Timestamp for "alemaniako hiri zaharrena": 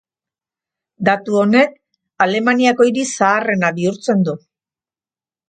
2.27-3.71